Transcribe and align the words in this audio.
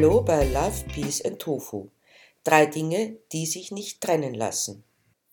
Hallo 0.00 0.22
bei 0.22 0.44
Love, 0.44 0.84
Peace 0.94 1.24
and 1.24 1.40
Tofu. 1.40 1.88
Drei 2.44 2.66
Dinge, 2.66 3.16
die 3.32 3.46
sich 3.46 3.72
nicht 3.72 4.00
trennen 4.00 4.32
lassen. 4.32 4.84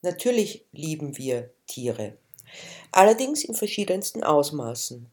Natürlich 0.02 0.66
lieben 0.72 1.20
wir 1.20 1.52
Tiere, 1.68 2.18
allerdings 2.92 3.44
in 3.44 3.54
verschiedensten 3.54 4.24
Ausmaßen. 4.24 5.06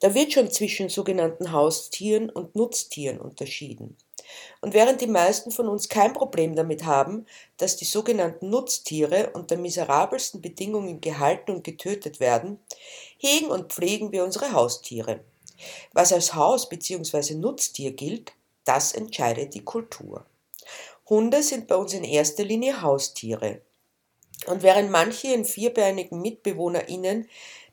Da 0.00 0.12
wird 0.16 0.32
schon 0.32 0.50
zwischen 0.50 0.88
sogenannten 0.88 1.52
Haustieren 1.52 2.30
und 2.30 2.56
Nutztieren 2.56 3.20
unterschieden. 3.20 3.96
Und 4.60 4.74
während 4.74 5.00
die 5.00 5.06
meisten 5.06 5.52
von 5.52 5.68
uns 5.68 5.88
kein 5.88 6.12
Problem 6.12 6.56
damit 6.56 6.84
haben, 6.84 7.26
dass 7.58 7.76
die 7.76 7.84
sogenannten 7.84 8.50
Nutztiere 8.50 9.30
unter 9.34 9.56
miserabelsten 9.56 10.40
Bedingungen 10.40 11.00
gehalten 11.00 11.52
und 11.52 11.62
getötet 11.62 12.18
werden, 12.18 12.58
hegen 13.18 13.52
und 13.52 13.72
pflegen 13.72 14.10
wir 14.10 14.24
unsere 14.24 14.50
Haustiere. 14.50 15.20
Was 15.92 16.12
als 16.12 16.34
Haus- 16.34 16.68
bzw. 16.68 17.34
Nutztier 17.34 17.92
gilt, 17.92 18.32
das 18.64 18.92
entscheidet 18.92 19.54
die 19.54 19.64
Kultur. 19.64 20.24
Hunde 21.08 21.42
sind 21.42 21.66
bei 21.66 21.76
uns 21.76 21.92
in 21.92 22.04
erster 22.04 22.44
Linie 22.44 22.80
Haustiere. 22.80 23.60
Und 24.46 24.62
während 24.62 24.90
manche 24.90 25.28
ihren 25.28 25.44
vierbeinigen 25.44 26.20
MitbewohnerInnen 26.20 27.28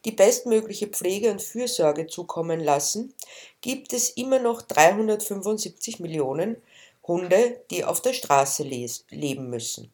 die 0.06 0.12
bestmögliche 0.12 0.88
Pflege 0.88 1.32
und 1.32 1.42
Fürsorge 1.42 2.08
zukommen 2.08 2.60
lassen, 2.60 3.14
gibt 3.62 3.94
es 3.94 4.10
immer 4.10 4.40
noch 4.40 4.62
375 4.62 6.00
Millionen 6.00 6.58
Hunde, 7.08 7.62
die 7.70 7.84
auf 7.84 8.02
der 8.02 8.14
Straße 8.14 8.64
leben 8.64 9.50
müssen. 9.50 9.94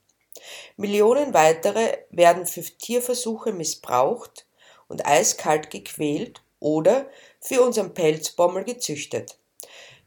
Millionen 0.77 1.33
weitere 1.33 1.97
werden 2.09 2.45
für 2.45 2.61
Tierversuche 2.61 3.53
missbraucht 3.53 4.45
und 4.87 5.05
eiskalt 5.05 5.69
gequält 5.69 6.41
oder 6.59 7.09
für 7.39 7.61
unseren 7.61 7.93
Pelzbommel 7.93 8.63
gezüchtet. 8.63 9.37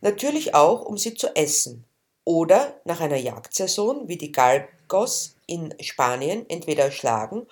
Natürlich 0.01 0.55
auch, 0.55 0.83
um 0.83 0.97
sie 0.97 1.15
zu 1.15 1.35
essen 1.37 1.85
oder 2.25 2.81
nach 2.85 3.01
einer 3.01 3.17
Jagdsaison 3.17 4.09
wie 4.09 4.17
die 4.17 4.33
Galgos 4.33 5.37
in 5.47 5.75
Spanien 5.81 6.49
entweder 6.49 6.85
erschlagen 6.85 7.47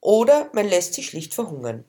oder 0.00 0.50
man 0.52 0.66
lässt 0.68 0.94
sie 0.94 1.02
schlicht 1.02 1.34
verhungern. 1.34 1.84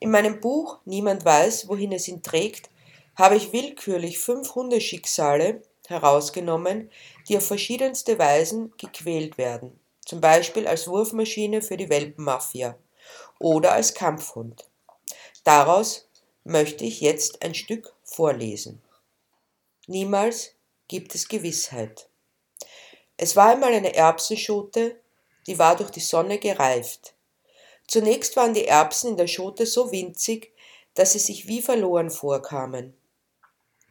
In 0.00 0.10
meinem 0.10 0.40
Buch 0.40 0.78
Niemand 0.84 1.24
weiß, 1.24 1.68
wohin 1.68 1.92
es 1.92 2.08
ihn 2.08 2.22
trägt, 2.22 2.70
habe 3.16 3.36
ich 3.36 3.52
willkürlich 3.52 4.18
fünf 4.18 4.54
Hundeschicksale 4.54 5.62
herausgenommen, 5.88 6.90
die 7.28 7.36
auf 7.36 7.46
verschiedenste 7.46 8.18
Weisen 8.18 8.72
gequält 8.78 9.36
werden, 9.36 9.78
zum 10.04 10.20
Beispiel 10.20 10.66
als 10.66 10.88
Wurfmaschine 10.88 11.60
für 11.60 11.76
die 11.76 11.90
Welpenmafia 11.90 12.76
oder 13.38 13.72
als 13.72 13.94
Kampfhund. 13.94 14.66
Daraus 15.44 16.08
möchte 16.44 16.84
ich 16.84 17.00
jetzt 17.00 17.42
ein 17.42 17.54
Stück 17.54 17.92
vorlesen. 18.04 18.80
Niemals 19.92 20.52
gibt 20.88 21.14
es 21.14 21.28
Gewissheit. 21.28 22.08
Es 23.18 23.36
war 23.36 23.50
einmal 23.50 23.74
eine 23.74 23.94
Erbsenschote, 23.94 24.98
die 25.46 25.58
war 25.58 25.76
durch 25.76 25.90
die 25.90 26.00
Sonne 26.00 26.38
gereift. 26.38 27.12
Zunächst 27.86 28.34
waren 28.36 28.54
die 28.54 28.64
Erbsen 28.64 29.10
in 29.10 29.16
der 29.18 29.26
Schote 29.26 29.66
so 29.66 29.92
winzig, 29.92 30.54
dass 30.94 31.12
sie 31.12 31.18
sich 31.18 31.46
wie 31.46 31.60
verloren 31.60 32.10
vorkamen. 32.10 32.96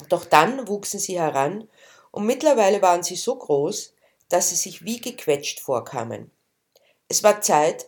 Doch 0.09 0.25
dann 0.25 0.67
wuchsen 0.67 0.99
sie 0.99 1.19
heran 1.19 1.69
und 2.09 2.25
mittlerweile 2.25 2.81
waren 2.81 3.03
sie 3.03 3.15
so 3.15 3.36
groß, 3.36 3.93
dass 4.27 4.49
sie 4.49 4.55
sich 4.55 4.83
wie 4.83 4.99
gequetscht 4.99 5.59
vorkamen. 5.59 6.31
Es 7.09 7.21
war 7.21 7.41
Zeit, 7.41 7.88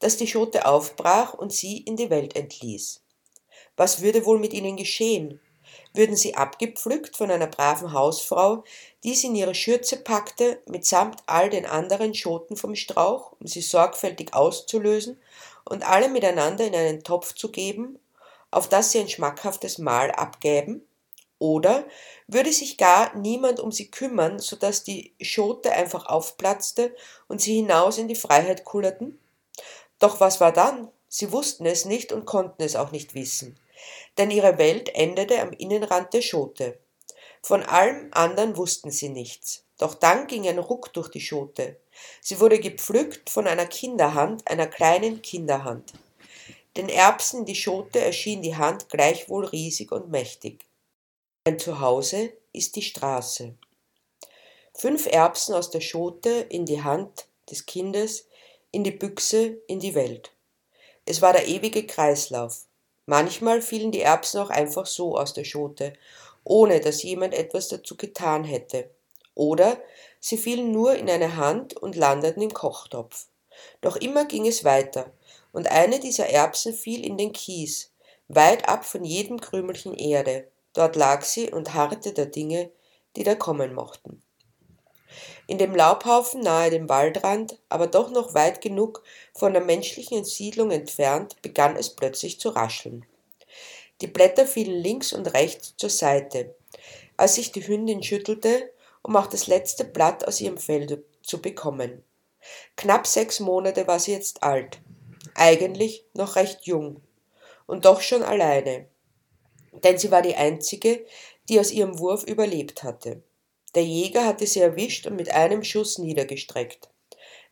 dass 0.00 0.18
die 0.18 0.26
Schote 0.26 0.66
aufbrach 0.66 1.32
und 1.32 1.50
sie 1.50 1.78
in 1.78 1.96
die 1.96 2.10
Welt 2.10 2.36
entließ. 2.36 3.00
Was 3.78 4.02
würde 4.02 4.26
wohl 4.26 4.38
mit 4.38 4.52
ihnen 4.52 4.76
geschehen? 4.76 5.40
Würden 5.96 6.16
sie 6.16 6.34
abgepflückt 6.34 7.16
von 7.16 7.30
einer 7.30 7.46
braven 7.46 7.92
Hausfrau, 7.92 8.64
die 9.04 9.14
sie 9.14 9.28
in 9.28 9.36
ihre 9.36 9.54
Schürze 9.54 9.96
packte, 9.96 10.60
mitsamt 10.66 11.22
all 11.26 11.48
den 11.50 11.66
anderen 11.66 12.14
Schoten 12.14 12.56
vom 12.56 12.74
Strauch, 12.74 13.32
um 13.38 13.46
sie 13.46 13.62
sorgfältig 13.62 14.34
auszulösen 14.34 15.20
und 15.64 15.88
alle 15.88 16.08
miteinander 16.08 16.66
in 16.66 16.74
einen 16.74 17.04
Topf 17.04 17.34
zu 17.34 17.52
geben, 17.52 18.00
auf 18.50 18.68
das 18.68 18.90
sie 18.90 18.98
ein 18.98 19.08
schmackhaftes 19.08 19.78
Mahl 19.78 20.10
abgäben? 20.10 20.84
Oder 21.38 21.84
würde 22.26 22.52
sich 22.52 22.76
gar 22.76 23.14
niemand 23.16 23.60
um 23.60 23.70
sie 23.70 23.90
kümmern, 23.90 24.40
so 24.40 24.56
dass 24.56 24.82
die 24.82 25.12
Schote 25.20 25.72
einfach 25.72 26.06
aufplatzte 26.06 26.94
und 27.28 27.40
sie 27.40 27.54
hinaus 27.54 27.98
in 27.98 28.08
die 28.08 28.14
Freiheit 28.14 28.64
kullerten? 28.64 29.18
Doch 30.00 30.20
was 30.20 30.40
war 30.40 30.52
dann? 30.52 30.88
Sie 31.08 31.30
wussten 31.30 31.66
es 31.66 31.84
nicht 31.84 32.12
und 32.12 32.24
konnten 32.24 32.62
es 32.62 32.74
auch 32.74 32.90
nicht 32.90 33.14
wissen. 33.14 33.56
Denn 34.18 34.30
ihre 34.30 34.58
Welt 34.58 34.94
endete 34.94 35.40
am 35.40 35.52
Innenrand 35.52 36.12
der 36.14 36.22
Schote. 36.22 36.78
Von 37.42 37.62
allem 37.62 38.08
anderen 38.12 38.56
wussten 38.56 38.90
sie 38.90 39.08
nichts. 39.08 39.64
Doch 39.78 39.94
dann 39.94 40.26
ging 40.26 40.46
ein 40.48 40.58
Ruck 40.58 40.92
durch 40.92 41.08
die 41.08 41.20
Schote. 41.20 41.80
Sie 42.20 42.40
wurde 42.40 42.58
gepflückt 42.58 43.28
von 43.28 43.46
einer 43.46 43.66
Kinderhand, 43.66 44.48
einer 44.48 44.66
kleinen 44.66 45.20
Kinderhand. 45.20 45.92
Den 46.76 46.88
Erbsen 46.88 47.40
in 47.40 47.46
die 47.46 47.54
Schote 47.54 48.00
erschien 48.00 48.42
die 48.42 48.56
Hand 48.56 48.88
gleichwohl 48.88 49.46
riesig 49.46 49.92
und 49.92 50.10
mächtig. 50.10 50.64
Ein 51.44 51.58
Zuhause 51.58 52.32
ist 52.52 52.76
die 52.76 52.82
Straße. 52.82 53.54
Fünf 54.74 55.06
Erbsen 55.06 55.54
aus 55.54 55.70
der 55.70 55.80
Schote 55.80 56.30
in 56.30 56.64
die 56.64 56.82
Hand 56.82 57.26
des 57.50 57.66
Kindes, 57.66 58.26
in 58.72 58.82
die 58.82 58.90
Büchse, 58.90 59.58
in 59.68 59.78
die 59.78 59.94
Welt. 59.94 60.32
Es 61.04 61.20
war 61.22 61.32
der 61.32 61.46
ewige 61.46 61.86
Kreislauf. 61.86 62.64
Manchmal 63.06 63.60
fielen 63.60 63.92
die 63.92 64.00
Erbsen 64.00 64.40
auch 64.40 64.50
einfach 64.50 64.86
so 64.86 65.16
aus 65.16 65.34
der 65.34 65.44
Schote, 65.44 65.92
ohne 66.42 66.80
dass 66.80 67.02
jemand 67.02 67.34
etwas 67.34 67.68
dazu 67.68 67.96
getan 67.96 68.44
hätte. 68.44 68.90
Oder 69.34 69.78
sie 70.20 70.38
fielen 70.38 70.72
nur 70.72 70.94
in 70.94 71.10
eine 71.10 71.36
Hand 71.36 71.76
und 71.76 71.96
landeten 71.96 72.42
im 72.42 72.54
Kochtopf. 72.54 73.26
Doch 73.80 73.96
immer 73.96 74.24
ging 74.24 74.46
es 74.46 74.64
weiter, 74.64 75.12
und 75.52 75.70
eine 75.70 76.00
dieser 76.00 76.28
Erbsen 76.28 76.74
fiel 76.74 77.04
in 77.04 77.16
den 77.16 77.32
Kies, 77.32 77.92
weit 78.28 78.68
ab 78.68 78.84
von 78.84 79.04
jedem 79.04 79.40
Krümelchen 79.40 79.94
Erde. 79.94 80.48
Dort 80.72 80.96
lag 80.96 81.22
sie 81.22 81.50
und 81.52 81.74
harrte 81.74 82.12
der 82.12 82.26
Dinge, 82.26 82.70
die 83.16 83.22
da 83.22 83.36
kommen 83.36 83.74
mochten. 83.74 84.23
In 85.46 85.58
dem 85.58 85.74
Laubhaufen 85.74 86.40
nahe 86.40 86.70
dem 86.70 86.88
Waldrand, 86.88 87.58
aber 87.68 87.86
doch 87.86 88.10
noch 88.10 88.34
weit 88.34 88.60
genug 88.60 89.02
von 89.34 89.52
der 89.52 89.62
menschlichen 89.62 90.24
Siedlung 90.24 90.70
entfernt, 90.70 91.40
begann 91.42 91.76
es 91.76 91.90
plötzlich 91.90 92.40
zu 92.40 92.48
rascheln. 92.50 93.04
Die 94.00 94.06
Blätter 94.06 94.46
fielen 94.46 94.80
links 94.80 95.12
und 95.12 95.34
rechts 95.34 95.74
zur 95.76 95.90
Seite. 95.90 96.54
Als 97.16 97.34
sich 97.34 97.52
die 97.52 97.66
Hündin 97.66 98.02
schüttelte, 98.02 98.72
um 99.02 99.16
auch 99.16 99.26
das 99.26 99.46
letzte 99.46 99.84
Blatt 99.84 100.26
aus 100.26 100.40
ihrem 100.40 100.58
Fell 100.58 101.04
zu 101.22 101.40
bekommen. 101.40 102.02
Knapp 102.76 103.06
sechs 103.06 103.38
Monate 103.40 103.86
war 103.86 103.98
sie 103.98 104.12
jetzt 104.12 104.42
alt, 104.42 104.80
eigentlich 105.34 106.04
noch 106.14 106.36
recht 106.36 106.66
jung, 106.66 107.00
und 107.66 107.84
doch 107.84 108.00
schon 108.00 108.22
alleine, 108.22 108.86
denn 109.72 109.98
sie 109.98 110.10
war 110.10 110.22
die 110.22 110.34
einzige, 110.34 111.04
die 111.48 111.60
aus 111.60 111.70
ihrem 111.70 111.98
Wurf 111.98 112.24
überlebt 112.24 112.82
hatte. 112.82 113.22
Der 113.74 113.84
Jäger 113.84 114.26
hatte 114.26 114.46
sie 114.46 114.60
erwischt 114.60 115.06
und 115.06 115.16
mit 115.16 115.30
einem 115.30 115.64
Schuss 115.64 115.98
niedergestreckt. 115.98 116.88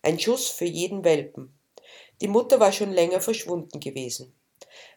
Ein 0.03 0.19
Schuss 0.19 0.49
für 0.49 0.65
jeden 0.65 1.05
Welpen. 1.05 1.55
Die 2.21 2.29
Mutter 2.29 2.61
war 2.61 2.73
schon 2.73 2.93
länger 2.93 3.21
verschwunden 3.21 3.81
gewesen. 3.81 4.35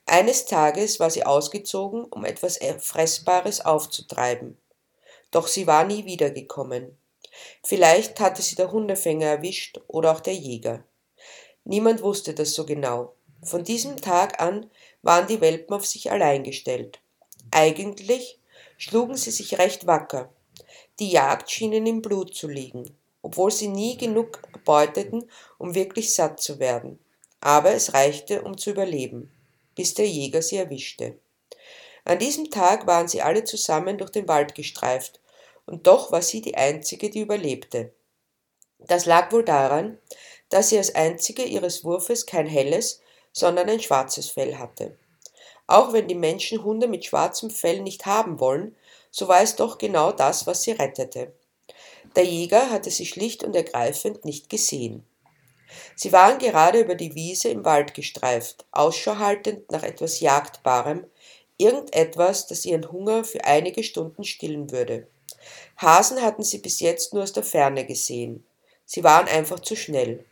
Eines 0.05 0.45
Tages 0.45 0.99
war 0.99 1.09
sie 1.09 1.25
ausgezogen, 1.25 2.05
um 2.05 2.25
etwas 2.25 2.59
Fressbares 2.79 3.65
aufzutreiben 3.65 4.57
doch 5.35 5.47
sie 5.47 5.67
war 5.67 5.83
nie 5.83 6.05
wiedergekommen. 6.05 6.97
Vielleicht 7.61 8.21
hatte 8.21 8.41
sie 8.41 8.55
der 8.55 8.71
Hundefänger 8.71 9.25
erwischt 9.25 9.81
oder 9.87 10.13
auch 10.13 10.21
der 10.21 10.33
Jäger. 10.33 10.85
Niemand 11.65 12.01
wusste 12.01 12.33
das 12.33 12.53
so 12.53 12.65
genau. 12.65 13.15
Von 13.43 13.65
diesem 13.65 13.99
Tag 13.99 14.41
an 14.41 14.71
waren 15.01 15.27
die 15.27 15.41
Welpen 15.41 15.75
auf 15.75 15.85
sich 15.85 16.09
allein 16.09 16.43
gestellt. 16.43 17.01
Eigentlich 17.51 18.39
schlugen 18.77 19.17
sie 19.17 19.31
sich 19.31 19.57
recht 19.57 19.87
wacker. 19.87 20.31
Die 20.99 21.11
Jagd 21.11 21.51
schien 21.51 21.73
im 21.73 22.01
Blut 22.01 22.33
zu 22.33 22.47
liegen, 22.47 22.97
obwohl 23.21 23.51
sie 23.51 23.67
nie 23.67 23.97
genug 23.97 24.41
beuteten, 24.63 25.29
um 25.57 25.75
wirklich 25.75 26.15
satt 26.15 26.39
zu 26.39 26.59
werden. 26.59 26.99
Aber 27.41 27.71
es 27.71 27.93
reichte, 27.93 28.41
um 28.43 28.57
zu 28.57 28.71
überleben, 28.71 29.29
bis 29.75 29.93
der 29.93 30.07
Jäger 30.07 30.41
sie 30.41 30.57
erwischte. 30.57 31.19
An 32.05 32.19
diesem 32.19 32.49
Tag 32.49 32.87
waren 32.87 33.07
sie 33.07 33.21
alle 33.21 33.43
zusammen 33.43 33.97
durch 33.97 34.11
den 34.11 34.27
Wald 34.27 34.55
gestreift 34.55 35.19
und 35.65 35.87
doch 35.87 36.11
war 36.11 36.21
sie 36.21 36.41
die 36.41 36.55
einzige, 36.55 37.09
die 37.09 37.21
überlebte. 37.21 37.91
Das 38.79 39.05
lag 39.05 39.31
wohl 39.31 39.43
daran, 39.43 39.97
dass 40.49 40.69
sie 40.69 40.77
als 40.77 40.93
einzige 40.95 41.43
ihres 41.43 41.83
Wurfes 41.83 42.25
kein 42.25 42.45
helles, 42.45 43.01
sondern 43.33 43.69
ein 43.69 43.81
schwarzes 43.81 44.29
Fell 44.29 44.57
hatte. 44.57 44.97
Auch 45.67 45.93
wenn 45.93 46.07
die 46.07 46.15
Menschen 46.15 46.63
Hunde 46.63 46.87
mit 46.87 47.05
schwarzem 47.05 47.49
Fell 47.49 47.81
nicht 47.81 48.05
haben 48.05 48.39
wollen, 48.39 48.75
so 49.15 49.29
war 49.29 49.41
es 49.41 49.55
doch 49.55 49.77
genau 49.77 50.11
das, 50.11 50.45
was 50.45 50.63
sie 50.63 50.73
rettete. 50.73 51.31
Der 52.17 52.25
Jäger 52.25 52.69
hatte 52.69 52.91
sie 52.91 53.05
schlicht 53.05 53.45
und 53.45 53.55
ergreifend 53.55 54.25
nicht 54.25 54.49
gesehen. 54.49 55.05
Sie 55.95 56.11
waren 56.11 56.37
gerade 56.37 56.81
über 56.81 56.95
die 56.95 57.15
Wiese 57.15 57.47
im 57.47 57.63
Wald 57.63 57.93
gestreift, 57.93 58.65
Ausschau 58.71 59.17
haltend 59.17 59.71
nach 59.71 59.83
etwas 59.83 60.19
Jagdbarem, 60.19 61.05
irgendetwas, 61.55 62.47
das 62.47 62.65
ihren 62.65 62.91
Hunger 62.91 63.23
für 63.23 63.45
einige 63.45 63.83
Stunden 63.83 64.25
stillen 64.25 64.71
würde. 64.71 65.07
Hasen 65.77 66.21
hatten 66.21 66.43
sie 66.43 66.57
bis 66.57 66.81
jetzt 66.81 67.13
nur 67.13 67.23
aus 67.23 67.31
der 67.31 67.43
Ferne 67.43 67.85
gesehen. 67.85 68.45
Sie 68.85 69.05
waren 69.05 69.29
einfach 69.29 69.61
zu 69.61 69.77
schnell. 69.77 70.25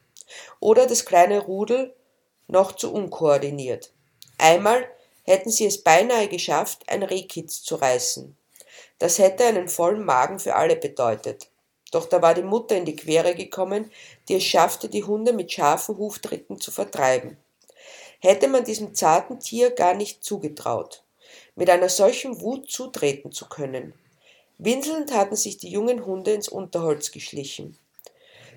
Oder 0.59 0.87
das 0.87 1.05
kleine 1.05 1.39
Rudel 1.39 1.95
noch 2.47 2.73
zu 2.73 2.93
unkoordiniert. 2.93 3.93
Einmal 4.37 4.85
hätten 5.23 5.51
sie 5.51 5.67
es 5.67 5.81
beinahe 5.81 6.27
geschafft, 6.27 6.83
ein 6.87 7.03
Rehkitz 7.03 7.63
zu 7.63 7.75
reißen. 7.75 8.35
Das 8.99 9.19
hätte 9.19 9.45
einen 9.45 9.69
vollen 9.69 10.05
Magen 10.05 10.39
für 10.39 10.55
alle 10.55 10.75
bedeutet. 10.75 11.49
Doch 11.91 12.05
da 12.07 12.21
war 12.21 12.33
die 12.33 12.41
Mutter 12.41 12.75
in 12.75 12.85
die 12.85 12.95
Quere 12.95 13.35
gekommen, 13.35 13.91
die 14.27 14.35
es 14.35 14.43
schaffte, 14.43 14.89
die 14.89 15.03
Hunde 15.03 15.31
mit 15.31 15.51
scharfen 15.51 15.97
Huftritten 15.97 16.59
zu 16.59 16.71
vertreiben. 16.71 17.37
Hätte 18.19 18.47
man 18.47 18.63
diesem 18.63 18.95
zarten 18.95 19.39
Tier 19.39 19.71
gar 19.71 19.93
nicht 19.93 20.23
zugetraut, 20.23 21.03
mit 21.55 21.69
einer 21.69 21.89
solchen 21.89 22.41
Wut 22.41 22.71
zutreten 22.71 23.31
zu 23.31 23.47
können. 23.47 23.93
Winselnd 24.57 25.13
hatten 25.13 25.35
sich 25.35 25.57
die 25.57 25.69
jungen 25.69 26.05
Hunde 26.05 26.31
ins 26.33 26.47
Unterholz 26.47 27.11
geschlichen. 27.11 27.77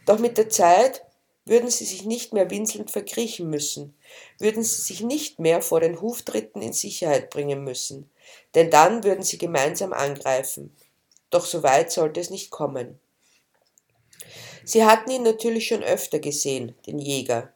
Doch 0.06 0.18
mit 0.18 0.38
der 0.38 0.48
Zeit 0.48 1.02
würden 1.44 1.70
sie 1.70 1.84
sich 1.84 2.04
nicht 2.04 2.32
mehr 2.32 2.50
winselnd 2.50 2.90
verkriechen 2.90 3.50
müssen, 3.50 3.94
würden 4.38 4.62
sie 4.62 4.82
sich 4.82 5.00
nicht 5.00 5.38
mehr 5.38 5.62
vor 5.62 5.80
den 5.80 6.00
Huftritten 6.00 6.62
in 6.62 6.72
Sicherheit 6.72 7.30
bringen 7.30 7.64
müssen, 7.64 8.10
denn 8.54 8.70
dann 8.70 9.04
würden 9.04 9.22
sie 9.22 9.38
gemeinsam 9.38 9.92
angreifen. 9.92 10.76
Doch 11.30 11.44
so 11.44 11.62
weit 11.62 11.92
sollte 11.92 12.20
es 12.20 12.30
nicht 12.30 12.50
kommen. 12.50 12.98
Sie 14.64 14.84
hatten 14.84 15.10
ihn 15.10 15.22
natürlich 15.22 15.68
schon 15.68 15.82
öfter 15.82 16.18
gesehen, 16.18 16.74
den 16.86 16.98
Jäger, 16.98 17.52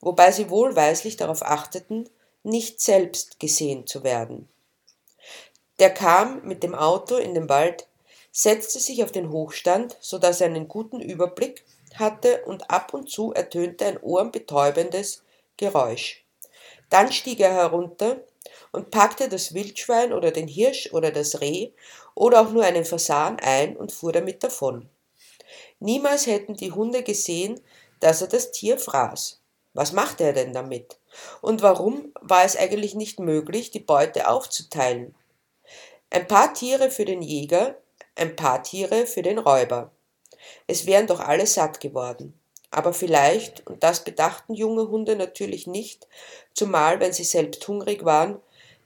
wobei 0.00 0.32
sie 0.32 0.50
wohlweislich 0.50 1.16
darauf 1.16 1.42
achteten, 1.42 2.08
nicht 2.42 2.80
selbst 2.80 3.40
gesehen 3.40 3.86
zu 3.86 4.04
werden. 4.04 4.48
Der 5.78 5.90
kam 5.90 6.42
mit 6.46 6.62
dem 6.62 6.74
Auto 6.74 7.16
in 7.16 7.34
den 7.34 7.48
Wald, 7.48 7.88
setzte 8.30 8.78
sich 8.78 9.02
auf 9.02 9.12
den 9.12 9.30
Hochstand, 9.30 9.96
so 10.00 10.18
dass 10.18 10.40
er 10.40 10.46
einen 10.46 10.68
guten 10.68 11.00
Überblick 11.00 11.64
hatte 11.94 12.44
und 12.44 12.70
ab 12.70 12.94
und 12.94 13.10
zu 13.10 13.32
ertönte 13.32 13.86
ein 13.86 13.98
ohrenbetäubendes 13.98 15.22
Geräusch. 15.56 16.24
Dann 16.90 17.12
stieg 17.12 17.40
er 17.40 17.52
herunter 17.52 18.20
und 18.74 18.90
packte 18.90 19.28
das 19.28 19.54
Wildschwein 19.54 20.12
oder 20.12 20.30
den 20.30 20.48
Hirsch 20.48 20.90
oder 20.92 21.10
das 21.10 21.40
Reh 21.40 21.70
oder 22.14 22.40
auch 22.40 22.50
nur 22.50 22.64
einen 22.64 22.84
Fasan 22.84 23.38
ein 23.40 23.76
und 23.76 23.92
fuhr 23.92 24.12
damit 24.12 24.42
davon. 24.42 24.88
Niemals 25.78 26.26
hätten 26.26 26.54
die 26.54 26.72
Hunde 26.72 27.02
gesehen, 27.02 27.60
dass 28.00 28.20
er 28.20 28.28
das 28.28 28.52
Tier 28.52 28.78
fraß. 28.78 29.40
Was 29.74 29.92
machte 29.92 30.24
er 30.24 30.32
denn 30.32 30.52
damit? 30.52 30.98
Und 31.40 31.62
warum 31.62 32.12
war 32.20 32.44
es 32.44 32.56
eigentlich 32.56 32.94
nicht 32.94 33.18
möglich, 33.18 33.70
die 33.70 33.80
Beute 33.80 34.28
aufzuteilen? 34.28 35.14
Ein 36.10 36.26
paar 36.26 36.54
Tiere 36.54 36.90
für 36.90 37.04
den 37.04 37.22
Jäger, 37.22 37.76
ein 38.14 38.36
paar 38.36 38.62
Tiere 38.62 39.06
für 39.06 39.22
den 39.22 39.38
Räuber. 39.38 39.90
Es 40.66 40.86
wären 40.86 41.06
doch 41.06 41.20
alle 41.20 41.46
satt 41.46 41.80
geworden. 41.80 42.38
Aber 42.70 42.92
vielleicht, 42.92 43.66
und 43.68 43.82
das 43.84 44.02
bedachten 44.02 44.54
junge 44.54 44.88
Hunde 44.88 45.16
natürlich 45.16 45.66
nicht, 45.66 46.08
zumal 46.54 46.98
wenn 46.98 47.12
sie 47.12 47.24
selbst 47.24 47.66
hungrig 47.68 48.04
waren, 48.04 48.40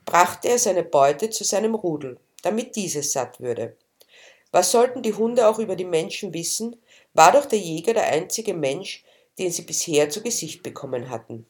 brachte 0.08 0.48
er 0.48 0.58
seine 0.58 0.82
Beute 0.82 1.30
zu 1.30 1.44
seinem 1.44 1.74
Rudel, 1.74 2.18
damit 2.42 2.76
dieses 2.76 3.12
satt 3.12 3.40
würde. 3.40 3.76
Was 4.50 4.70
sollten 4.70 5.02
die 5.02 5.14
Hunde 5.14 5.48
auch 5.48 5.58
über 5.58 5.76
die 5.76 5.84
Menschen 5.84 6.32
wissen, 6.32 6.76
war 7.14 7.32
doch 7.32 7.46
der 7.46 7.58
Jäger 7.58 7.94
der 7.94 8.06
einzige 8.06 8.54
Mensch, 8.54 9.04
den 9.38 9.52
sie 9.52 9.62
bisher 9.62 10.10
zu 10.10 10.22
Gesicht 10.22 10.62
bekommen 10.62 11.10
hatten. 11.10 11.46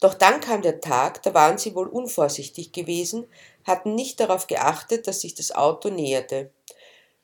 Doch 0.00 0.14
dann 0.14 0.40
kam 0.40 0.62
der 0.62 0.80
Tag, 0.80 1.22
da 1.22 1.32
waren 1.34 1.56
sie 1.56 1.74
wohl 1.74 1.88
unvorsichtig 1.88 2.72
gewesen, 2.72 3.26
hatten 3.64 3.94
nicht 3.94 4.20
darauf 4.20 4.46
geachtet, 4.46 5.06
dass 5.06 5.20
sich 5.20 5.34
das 5.34 5.52
Auto 5.52 5.88
näherte 5.88 6.50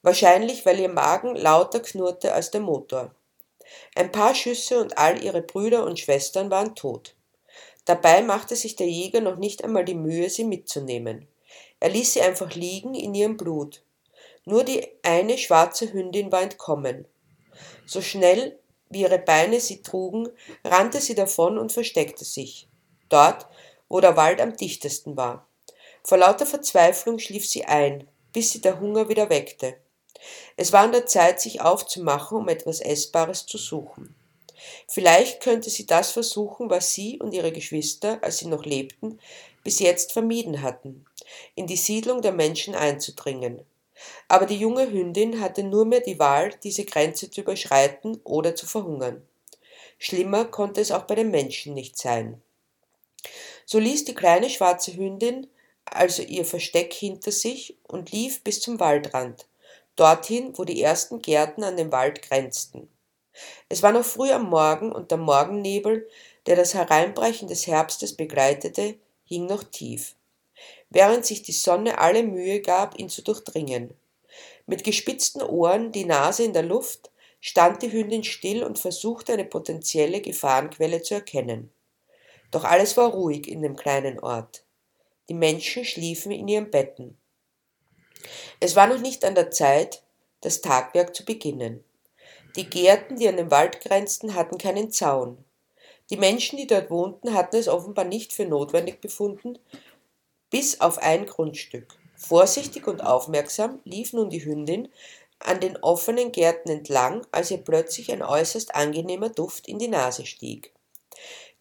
wahrscheinlich 0.03 0.65
weil 0.65 0.79
ihr 0.81 0.89
Magen 0.89 1.37
lauter 1.37 1.81
knurrte 1.81 2.33
als 2.33 2.51
der 2.51 2.61
Motor. 2.61 3.15
Ein 3.95 4.13
paar 4.13 4.35
Schüsse 4.35 4.81
und 4.81 4.97
all 4.97 5.23
ihre 5.23 5.43
Brüder 5.43 5.85
und 5.85 5.99
Schwestern 5.99 6.51
waren 6.51 6.75
tot. 6.75 7.15
Dabei 7.89 8.21
machte 8.21 8.55
sich 8.55 8.77
der 8.77 8.87
Jäger 8.87 9.23
noch 9.23 9.37
nicht 9.37 9.65
einmal 9.65 9.83
die 9.83 9.95
Mühe, 9.95 10.29
sie 10.29 10.45
mitzunehmen. 10.45 11.27
Er 11.81 11.89
ließ 11.89 12.13
sie 12.13 12.21
einfach 12.21 12.55
liegen 12.55 12.95
in 12.95 13.15
ihrem 13.15 13.39
Blut. 13.39 13.83
Nur 14.45 14.63
die 14.63 14.87
eine 15.03 15.39
schwarze 15.39 15.91
Hündin 15.91 16.31
war 16.31 16.43
entkommen. 16.43 17.07
So 17.87 18.03
schnell 18.03 18.59
wie 18.91 19.01
ihre 19.01 19.19
Beine 19.19 19.59
sie 19.59 19.81
trugen, 19.81 20.29
rannte 20.65 21.01
sie 21.01 21.15
davon 21.15 21.57
und 21.57 21.73
versteckte 21.73 22.27
sich. 22.27 22.69
Dort, 23.09 23.47
wo 23.89 24.01
der 24.01 24.19
Wald 24.19 24.43
am 24.43 24.55
dichtesten 24.55 25.17
war. 25.17 25.49
Vor 26.05 26.19
lauter 26.19 26.45
Verzweiflung 26.45 27.19
schlief 27.19 27.49
sie 27.49 27.65
ein, 27.65 28.07
bis 28.35 28.51
sie 28.51 28.61
der 28.61 28.81
Hunger 28.81 29.09
wieder 29.09 29.31
weckte. 29.31 29.77
Es 30.59 30.75
war 30.75 30.83
an 30.83 30.93
der 30.93 31.07
Zeit, 31.07 31.41
sich 31.41 31.63
aufzumachen, 31.63 32.37
um 32.37 32.49
etwas 32.49 32.81
Essbares 32.81 33.47
zu 33.47 33.57
suchen. 33.57 34.15
Vielleicht 34.87 35.41
könnte 35.41 35.71
sie 35.71 35.87
das 35.87 36.11
versuchen, 36.11 36.71
was 36.71 36.93
sie 36.93 37.19
und 37.19 37.33
ihre 37.33 37.53
Geschwister, 37.53 38.19
als 38.23 38.39
sie 38.39 38.49
noch 38.49 38.65
lebten, 38.65 39.19
bis 39.65 39.79
jetzt 39.79 40.13
vermieden 40.13 40.63
hatten, 40.63 41.05
in 41.55 41.67
die 41.67 41.77
Siedlung 41.77 42.23
der 42.23 42.33
Menschen 42.33 42.75
einzudringen. 42.75 43.63
Aber 44.29 44.47
die 44.47 44.57
junge 44.57 44.91
Hündin 44.91 45.41
hatte 45.41 45.63
nur 45.63 45.85
mehr 45.85 46.01
die 46.01 46.19
Wahl, 46.19 46.55
diese 46.63 46.85
Grenze 46.85 47.31
zu 47.31 47.41
überschreiten 47.41 48.21
oder 48.25 48.55
zu 48.55 48.67
verhungern. 48.67 49.27
Schlimmer 49.99 50.45
konnte 50.45 50.81
es 50.81 50.93
auch 50.93 51.03
bei 51.03 51.17
den 51.17 51.31
Menschen 51.31 51.75
nicht 51.75 51.99
sein. 51.99 52.41
So 53.67 53.79
ließ 53.79 54.05
die 54.05 54.15
kleine 54.15 54.49
schwarze 54.49 54.97
Hündin 54.97 55.49
also 55.93 56.23
ihr 56.23 56.45
Versteck 56.45 56.93
hinter 56.93 57.33
sich 57.33 57.77
und 57.83 58.13
lief 58.13 58.43
bis 58.43 58.61
zum 58.61 58.81
Waldrand, 58.81 59.47
dorthin, 59.97 60.57
wo 60.57 60.65
die 60.65 60.83
ersten 60.83 61.21
Gärten 61.21 61.65
an 61.65 61.77
den 61.77 61.93
Wald 61.93 62.23
grenzten. 62.23 62.89
Es 63.69 63.83
war 63.83 63.93
noch 63.93 64.05
früh 64.05 64.31
am 64.31 64.49
Morgen 64.49 64.93
und 64.93 65.11
der 65.11 65.19
Morgennebel, 65.19 66.09
der 66.47 66.57
das 66.57 66.75
Hereinbrechen 66.75 67.49
des 67.49 67.67
Herbstes 67.67 68.15
begleitete, 68.17 68.97
hing 69.25 69.47
noch 69.47 69.65
tief, 69.65 70.15
während 70.91 71.27
sich 71.27 71.43
die 71.43 71.53
Sonne 71.53 71.99
alle 71.99 72.23
Mühe 72.23 72.61
gab, 72.61 72.99
ihn 72.99 73.09
zu 73.09 73.23
durchdringen. 73.23 73.95
Mit 74.67 74.85
gespitzten 74.85 75.43
Ohren, 75.43 75.93
die 75.93 76.05
Nase 76.05 76.45
in 76.45 76.53
der 76.53 76.63
Luft, 76.63 77.11
stand 77.41 77.83
die 77.83 77.93
Hündin 77.93 78.25
still 78.25 78.65
und 78.65 78.79
versuchte 78.79 79.33
eine 79.33 79.45
potenzielle 79.45 80.21
Gefahrenquelle 80.21 81.03
zu 81.03 81.15
erkennen. 81.15 81.71
Doch 82.51 82.65
alles 82.65 82.97
war 82.97 83.11
ruhig 83.11 83.47
in 83.49 83.63
dem 83.63 83.77
kleinen 83.77 84.19
Ort. 84.21 84.65
Die 85.29 85.35
Menschen 85.35 85.85
schliefen 85.85 86.33
in 86.33 86.49
ihren 86.49 86.71
Betten. 86.71 87.19
Es 88.61 88.75
war 88.75 88.87
noch 88.87 88.99
nicht 88.99 89.25
an 89.25 89.35
der 89.35 89.51
Zeit, 89.51 90.03
das 90.41 90.61
Tagwerk 90.61 91.15
zu 91.15 91.25
beginnen. 91.25 91.85
Die 92.59 92.69
Gärten, 92.69 93.15
die 93.15 93.29
an 93.29 93.37
den 93.37 93.53
Wald 93.53 93.81
grenzten, 93.81 94.35
hatten 94.35 94.59
keinen 94.59 94.91
Zaun. 94.91 95.39
Die 96.11 96.17
Menschen, 96.17 96.57
die 96.57 96.67
dort 96.67 96.91
wohnten, 96.91 97.33
hatten 97.33 97.55
es 97.55 97.69
offenbar 97.69 98.05
nicht 98.05 98.33
für 98.33 98.47
notwendig 98.47 99.01
befunden, 99.01 99.61
bis 100.51 100.81
auf 100.81 100.99
ein 100.99 101.27
Grundstück. 101.27 101.97
Vorsichtig 102.17 102.89
und 102.89 103.01
aufmerksam 103.01 103.79
lief 103.85 104.13
nun 104.13 104.29
die 104.29 104.45
Hündin 104.45 104.89
an 105.39 105.61
den 105.61 105.77
offenen 105.77 106.33
Gärten 106.33 106.69
entlang, 106.71 107.25
als 107.31 107.53
ihr 107.53 107.59
plötzlich 107.59 108.11
ein 108.11 108.25
äußerst 108.25 108.75
angenehmer 108.75 109.29
Duft 109.29 109.69
in 109.69 109.79
die 109.79 109.87
Nase 109.87 110.27
stieg. 110.27 110.73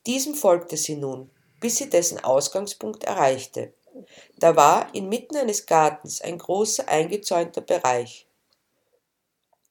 Diesem 0.08 0.34
folgte 0.34 0.77
sie 0.77 0.96
nun, 0.96 1.30
bis 1.60 1.75
sie 1.77 1.92
dessen 1.92 2.24
Ausgangspunkt 2.24 3.04
erreichte. 3.04 3.72
Da 4.39 4.56
war 4.56 4.96
inmitten 4.96 5.38
eines 5.38 5.68
Gartens 5.68 6.22
ein 6.22 6.39
großer 6.39 6.88
eingezäunter 6.88 7.62
Bereich. 7.62 8.26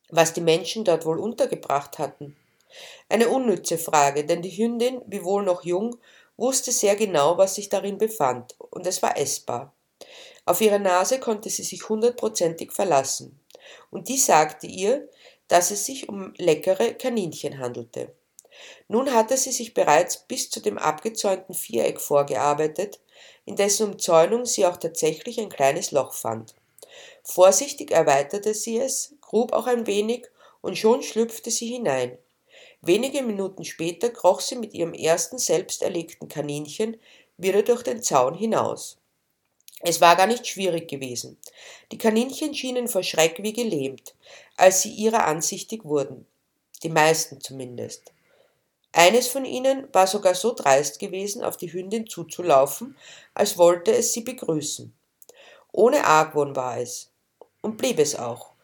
Was 0.09 0.33
die 0.33 0.41
Menschen 0.41 0.85
dort 0.85 1.05
wohl 1.05 1.19
untergebracht 1.19 1.99
hatten? 1.99 2.37
Eine 3.09 3.29
unnütze 3.29 3.79
Frage, 3.79 4.25
denn 4.25 4.43
die 4.43 4.57
Hündin, 4.57 5.01
wiewohl 5.07 5.43
noch 5.43 5.65
jung, 5.65 5.97
wusste 6.37 6.73
sehr 6.73 6.97
genau, 6.97 7.39
was 7.39 7.55
sich 7.55 7.69
darin 7.69 7.99
befand, 7.99 8.55
und 8.71 8.87
es 8.87 9.03
war 9.03 9.17
essbar. 9.17 9.73
Auf 10.45 10.61
ihre 10.61 10.79
Nase 10.79 11.19
konnte 11.19 11.51
sie 11.51 11.65
sich 11.65 11.89
hundertprozentig 11.89 12.73
verlassen, 12.73 13.41
und 13.91 14.09
die 14.09 14.19
sagte 14.19 14.67
ihr, 14.67 15.09
dass 15.49 15.71
es 15.71 15.85
sich 15.85 16.09
um 16.09 16.35
leckere 16.37 16.95
Kaninchen 16.95 17.59
handelte. 17.59 18.13
Nun 18.89 19.13
hatte 19.13 19.37
sie 19.37 19.53
sich 19.53 19.75
bereits 19.75 20.19
bis 20.19 20.51
zu 20.51 20.61
dem 20.61 20.79
abgezäunten 20.79 21.55
Viereck 21.55 22.01
vorgearbeitet, 22.01 23.01
in 23.45 23.57
dessen 23.57 23.93
Umzäunung 23.93 24.45
sie 24.45 24.67
auch 24.67 24.77
tatsächlich 24.77 25.41
ein 25.41 25.49
kleines 25.49 25.91
Loch 25.91 26.13
fand. 26.13 26.55
Vorsichtig 27.23 27.91
erweiterte 27.91 28.55
sie 28.55 28.79
es, 28.79 29.15
grub 29.21 29.53
auch 29.53 29.67
ein 29.67 29.87
wenig, 29.87 30.27
und 30.61 30.77
schon 30.77 31.03
schlüpfte 31.03 31.51
sie 31.51 31.67
hinein. 31.67 32.19
Wenige 32.81 33.23
Minuten 33.23 33.65
später 33.65 34.11
kroch 34.11 34.41
sie 34.41 34.57
mit 34.57 34.75
ihrem 34.75 34.95
ersten 34.95 35.39
selbst 35.39 35.83
erlegten 35.83 36.29
Kaninchen 36.29 36.97
wieder 37.37 37.63
durch 37.63 37.83
den 37.83 38.03
Zaun 38.03 38.35
hinaus. 38.35 38.99
Es 39.81 40.01
war 40.01 40.17
gar 40.17 40.27
nicht 40.27 40.47
schwierig 40.47 40.89
gewesen. 40.89 41.39
Die 41.93 41.99
Kaninchen 41.99 42.55
schienen 42.55 42.89
vor 42.89 43.03
Schreck 43.03 43.43
wie 43.43 43.53
gelähmt, 43.53 44.15
als 44.57 44.83
sie 44.83 44.91
ihrer 44.91 45.27
ansichtig 45.27 45.85
wurden. 45.85 46.27
Die 46.83 46.89
meisten 46.89 47.41
zumindest. 47.41 48.13
Eines 48.93 49.29
von 49.29 49.45
ihnen 49.45 49.89
war 49.93 50.07
sogar 50.07 50.35
so 50.35 50.55
dreist 50.55 50.99
gewesen, 50.99 51.45
auf 51.45 51.59
die 51.59 51.73
Hündin 51.73 52.07
zuzulaufen, 52.07 52.97
als 53.35 53.59
wollte 53.59 53.95
es 53.95 54.15
sie 54.15 54.23
begrüßen. 54.23 54.95
Ohne 55.77 56.07
Argwohn 56.07 56.57
war 56.57 56.79
es. 56.79 57.13
und 57.61 57.77
blieb 57.77 57.99
es 57.99 58.17
auch, 58.17 58.55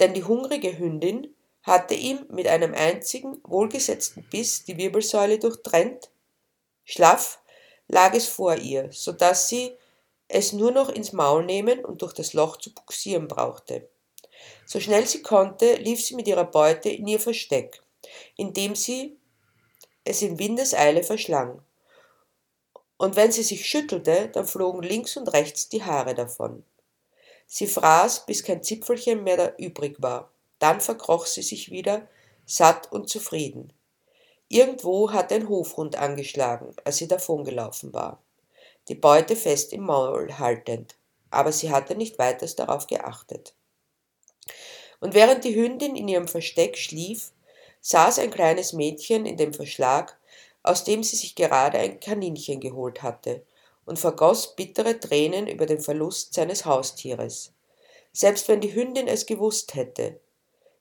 denn 0.00 0.14
die 0.14 0.24
hungrige 0.24 0.78
Hündin 0.78 1.34
hatte 1.62 1.92
ihm 1.94 2.24
mit 2.30 2.46
einem 2.46 2.72
einzigen 2.72 3.40
wohlgesetzten 3.44 4.22
Biss 4.30 4.64
die 4.64 4.78
Wirbelsäule 4.78 5.38
durchtrennt. 5.38 6.10
Schlaff 6.84 7.40
lag 7.88 8.14
es 8.14 8.26
vor 8.26 8.56
ihr, 8.56 8.90
so 8.90 9.12
dass 9.12 9.48
sie 9.48 9.76
es 10.28 10.54
nur 10.54 10.70
noch 10.70 10.88
ins 10.88 11.12
Maul 11.12 11.44
nehmen 11.44 11.84
und 11.84 12.00
durch 12.00 12.14
das 12.14 12.32
Loch 12.32 12.56
zu 12.56 12.72
buxieren 12.72 13.28
brauchte. 13.28 13.90
So 14.64 14.80
schnell 14.80 15.06
sie 15.06 15.20
konnte, 15.20 15.74
lief 15.74 16.02
sie 16.02 16.14
mit 16.14 16.26
ihrer 16.26 16.46
Beute 16.46 16.88
in 16.88 17.06
ihr 17.06 17.20
Versteck, 17.20 17.82
indem 18.36 18.76
sie 18.76 19.18
es 20.04 20.22
in 20.22 20.38
Windeseile 20.38 21.02
verschlang. 21.02 21.62
Und 23.02 23.16
wenn 23.16 23.32
sie 23.32 23.42
sich 23.42 23.68
schüttelte, 23.68 24.28
dann 24.28 24.46
flogen 24.46 24.80
links 24.80 25.16
und 25.16 25.26
rechts 25.32 25.68
die 25.68 25.82
Haare 25.82 26.14
davon. 26.14 26.62
Sie 27.48 27.66
fraß, 27.66 28.26
bis 28.26 28.44
kein 28.44 28.62
Zipfelchen 28.62 29.24
mehr 29.24 29.36
da 29.36 29.52
übrig 29.58 29.96
war. 29.98 30.30
Dann 30.60 30.80
verkroch 30.80 31.26
sie 31.26 31.42
sich 31.42 31.72
wieder, 31.72 32.06
satt 32.46 32.92
und 32.92 33.08
zufrieden. 33.08 33.72
Irgendwo 34.46 35.10
hatte 35.10 35.34
ein 35.34 35.48
Hofhund 35.48 35.96
angeschlagen, 35.96 36.76
als 36.84 36.98
sie 36.98 37.08
davongelaufen 37.08 37.92
war, 37.92 38.22
die 38.86 38.94
Beute 38.94 39.34
fest 39.34 39.72
im 39.72 39.82
Maul 39.82 40.38
haltend, 40.38 40.94
aber 41.30 41.50
sie 41.50 41.72
hatte 41.72 41.96
nicht 41.96 42.20
weiters 42.20 42.54
darauf 42.54 42.86
geachtet. 42.86 43.52
Und 45.00 45.14
während 45.14 45.42
die 45.42 45.56
Hündin 45.56 45.96
in 45.96 46.06
ihrem 46.06 46.28
Versteck 46.28 46.78
schlief, 46.78 47.32
saß 47.80 48.20
ein 48.20 48.30
kleines 48.30 48.72
Mädchen 48.72 49.26
in 49.26 49.36
dem 49.36 49.52
Verschlag, 49.52 50.20
aus 50.62 50.84
dem 50.84 51.02
sie 51.02 51.16
sich 51.16 51.34
gerade 51.34 51.78
ein 51.78 52.00
Kaninchen 52.00 52.60
geholt 52.60 53.02
hatte, 53.02 53.42
und 53.84 53.98
vergoß 53.98 54.54
bittere 54.54 55.00
Tränen 55.00 55.48
über 55.48 55.66
den 55.66 55.80
Verlust 55.80 56.34
seines 56.34 56.64
Haustieres. 56.64 57.52
Selbst 58.12 58.46
wenn 58.48 58.60
die 58.60 58.74
Hündin 58.74 59.08
es 59.08 59.26
gewusst 59.26 59.74
hätte, 59.74 60.20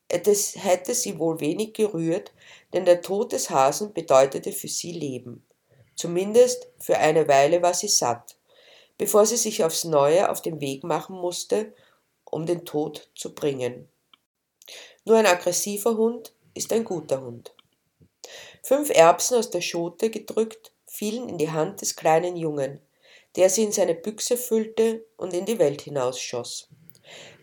es 0.07 0.55
hätte 0.55 0.93
sie 0.93 1.17
wohl 1.19 1.39
wenig 1.39 1.73
gerührt, 1.73 2.33
denn 2.73 2.85
der 2.85 3.01
Tod 3.01 3.31
des 3.31 3.49
Hasen 3.49 3.93
bedeutete 3.93 4.51
für 4.51 4.67
sie 4.67 4.91
Leben. 4.91 5.45
Zumindest 5.95 6.67
für 6.79 6.97
eine 6.97 7.27
Weile 7.27 7.61
war 7.61 7.73
sie 7.73 7.87
satt, 7.87 8.35
bevor 8.97 9.25
sie 9.25 9.37
sich 9.37 9.63
aufs 9.63 9.85
Neue 9.85 10.29
auf 10.29 10.41
den 10.41 10.59
Weg 10.59 10.83
machen 10.83 11.15
musste, 11.15 11.73
um 12.25 12.45
den 12.45 12.65
Tod 12.65 13.09
zu 13.15 13.33
bringen. 13.33 13.87
Nur 15.05 15.17
ein 15.17 15.25
aggressiver 15.25 15.95
Hund 15.95 16.33
ist 16.53 16.73
ein 16.73 16.83
guter 16.83 17.21
Hund. 17.21 17.53
Fünf 18.63 18.91
Erbsen 18.91 19.37
aus 19.37 19.49
der 19.49 19.61
Schote 19.61 20.09
gedrückt 20.09 20.71
fielen 20.85 21.29
in 21.29 21.37
die 21.37 21.51
Hand 21.51 21.81
des 21.81 21.95
kleinen 21.95 22.35
Jungen, 22.37 22.79
der 23.35 23.49
sie 23.49 23.63
in 23.63 23.71
seine 23.71 23.95
Büchse 23.95 24.37
füllte 24.37 25.05
und 25.17 25.33
in 25.33 25.45
die 25.45 25.57
Welt 25.57 25.81
hinausschoss. 25.81 26.67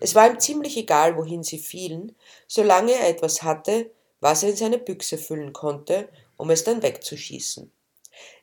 Es 0.01 0.15
war 0.15 0.31
ihm 0.31 0.39
ziemlich 0.39 0.77
egal, 0.77 1.17
wohin 1.17 1.43
sie 1.43 1.59
fielen, 1.59 2.15
solange 2.47 2.93
er 2.93 3.09
etwas 3.09 3.43
hatte, 3.43 3.91
was 4.21 4.43
er 4.43 4.51
in 4.51 4.57
seine 4.57 4.79
Büchse 4.79 5.19
füllen 5.19 5.53
konnte, 5.53 6.09
um 6.37 6.51
es 6.51 6.65
dann 6.65 6.83
wegzuschießen. 6.83 7.73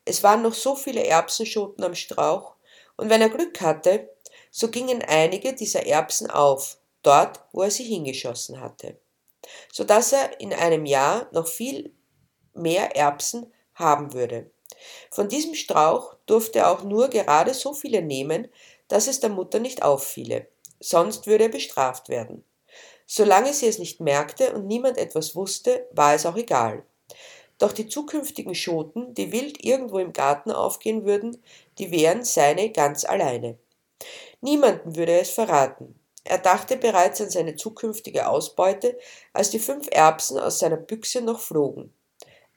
Es 0.03 0.23
waren 0.23 0.41
noch 0.41 0.53
so 0.53 0.75
viele 0.75 1.05
Erbsenschoten 1.05 1.83
am 1.83 1.95
Strauch, 1.95 2.55
und 2.97 3.09
wenn 3.09 3.21
er 3.21 3.29
Glück 3.29 3.59
hatte, 3.61 4.09
so 4.51 4.69
gingen 4.69 5.01
einige 5.01 5.53
dieser 5.53 5.85
Erbsen 5.85 6.29
auf, 6.29 6.77
dort, 7.03 7.41
wo 7.51 7.61
er 7.61 7.71
sie 7.71 7.83
hingeschossen 7.83 8.59
hatte, 8.59 8.97
so 9.71 9.83
dass 9.83 10.13
er 10.13 10.39
in 10.39 10.53
einem 10.53 10.85
Jahr 10.85 11.27
noch 11.31 11.47
viel 11.47 11.93
mehr 12.55 12.95
Erbsen 12.95 13.51
haben 13.73 14.13
würde. 14.13 14.49
Von 15.11 15.29
diesem 15.29 15.55
Strauch 15.55 16.15
durfte 16.25 16.59
er 16.59 16.71
auch 16.71 16.83
nur 16.83 17.09
gerade 17.09 17.53
so 17.53 17.73
viele 17.73 18.01
nehmen, 18.01 18.47
dass 18.87 19.07
es 19.07 19.19
der 19.19 19.29
Mutter 19.29 19.59
nicht 19.59 19.83
auffiele 19.83 20.47
sonst 20.85 21.27
würde 21.27 21.45
er 21.45 21.49
bestraft 21.49 22.09
werden. 22.09 22.43
Solange 23.07 23.53
sie 23.53 23.67
es 23.67 23.79
nicht 23.79 23.99
merkte 23.99 24.53
und 24.53 24.67
niemand 24.67 24.97
etwas 24.97 25.35
wusste, 25.35 25.87
war 25.91 26.13
es 26.13 26.25
auch 26.25 26.35
egal. 26.35 26.83
Doch 27.57 27.71
die 27.71 27.87
zukünftigen 27.87 28.55
Schoten, 28.55 29.13
die 29.13 29.31
wild 29.31 29.63
irgendwo 29.63 29.99
im 29.99 30.13
Garten 30.13 30.51
aufgehen 30.51 31.05
würden, 31.05 31.41
die 31.77 31.91
wären 31.91 32.23
seine 32.23 32.71
ganz 32.71 33.05
alleine. 33.05 33.57
Niemanden 34.41 34.95
würde 34.95 35.13
er 35.13 35.21
es 35.21 35.29
verraten. 35.31 35.99
Er 36.23 36.39
dachte 36.39 36.75
bereits 36.75 37.21
an 37.21 37.29
seine 37.29 37.55
zukünftige 37.55 38.27
Ausbeute, 38.27 38.97
als 39.31 39.51
die 39.51 39.59
fünf 39.59 39.87
Erbsen 39.91 40.39
aus 40.39 40.59
seiner 40.59 40.77
Büchse 40.77 41.21
noch 41.21 41.39
flogen. 41.39 41.93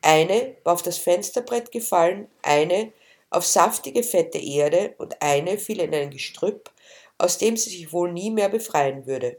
Eine 0.02 0.56
war 0.64 0.74
auf 0.74 0.82
das 0.82 0.98
Fensterbrett 0.98 1.72
gefallen, 1.72 2.28
eine 2.42 2.92
auf 3.30 3.46
saftige, 3.46 4.02
fette 4.02 4.38
Erde 4.38 4.94
und 4.98 5.20
eine 5.20 5.58
fiel 5.58 5.80
in 5.80 5.94
ein 5.94 6.10
Gestrüpp, 6.10 6.70
aus 7.18 7.38
dem 7.38 7.56
sie 7.56 7.70
sich 7.70 7.92
wohl 7.92 8.12
nie 8.12 8.30
mehr 8.30 8.48
befreien 8.48 9.06
würde. 9.06 9.38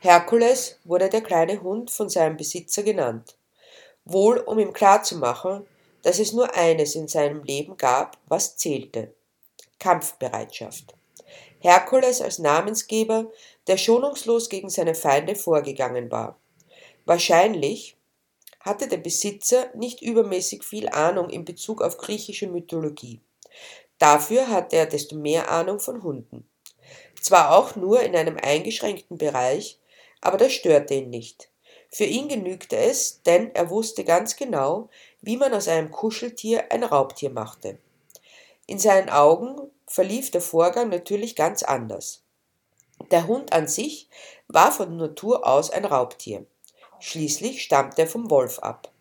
Herkules 0.00 0.78
wurde 0.84 1.08
der 1.08 1.22
kleine 1.22 1.62
Hund 1.62 1.90
von 1.90 2.08
seinem 2.08 2.36
Besitzer 2.36 2.82
genannt, 2.82 3.36
wohl 4.04 4.38
um 4.38 4.58
ihm 4.58 4.72
klarzumachen, 4.72 5.66
dass 6.02 6.18
es 6.18 6.32
nur 6.32 6.54
eines 6.54 6.94
in 6.94 7.08
seinem 7.08 7.42
Leben 7.42 7.76
gab, 7.76 8.18
was 8.26 8.56
zählte 8.56 9.14
Kampfbereitschaft. 9.78 10.94
Herkules 11.60 12.20
als 12.20 12.38
Namensgeber, 12.38 13.30
der 13.66 13.78
schonungslos 13.78 14.50
gegen 14.50 14.68
seine 14.68 14.94
Feinde 14.94 15.34
vorgegangen 15.34 16.10
war. 16.10 16.38
Wahrscheinlich 17.06 17.93
hatte 18.64 18.88
der 18.88 18.96
Besitzer 18.96 19.68
nicht 19.74 20.00
übermäßig 20.00 20.64
viel 20.64 20.88
Ahnung 20.88 21.28
in 21.28 21.44
Bezug 21.44 21.82
auf 21.82 21.98
griechische 21.98 22.48
Mythologie. 22.48 23.20
Dafür 23.98 24.48
hatte 24.48 24.76
er 24.76 24.86
desto 24.86 25.16
mehr 25.16 25.50
Ahnung 25.50 25.80
von 25.80 26.02
Hunden. 26.02 26.48
Zwar 27.20 27.56
auch 27.56 27.76
nur 27.76 28.00
in 28.00 28.16
einem 28.16 28.38
eingeschränkten 28.42 29.18
Bereich, 29.18 29.78
aber 30.20 30.38
das 30.38 30.52
störte 30.52 30.94
ihn 30.94 31.10
nicht. 31.10 31.50
Für 31.90 32.04
ihn 32.04 32.28
genügte 32.28 32.76
es, 32.76 33.22
denn 33.22 33.54
er 33.54 33.70
wusste 33.70 34.02
ganz 34.02 34.36
genau, 34.36 34.88
wie 35.20 35.36
man 35.36 35.52
aus 35.52 35.68
einem 35.68 35.90
Kuscheltier 35.90 36.72
ein 36.72 36.82
Raubtier 36.82 37.30
machte. 37.30 37.78
In 38.66 38.78
seinen 38.78 39.10
Augen 39.10 39.70
verlief 39.86 40.30
der 40.30 40.40
Vorgang 40.40 40.88
natürlich 40.88 41.36
ganz 41.36 41.62
anders. 41.62 42.22
Der 43.10 43.26
Hund 43.26 43.52
an 43.52 43.68
sich 43.68 44.08
war 44.48 44.72
von 44.72 44.96
Natur 44.96 45.46
aus 45.46 45.70
ein 45.70 45.84
Raubtier. 45.84 46.46
Schließlich 47.00 47.62
stammte 47.62 48.02
er 48.02 48.08
vom 48.08 48.30
Wolf 48.30 48.58
ab. 48.58 48.92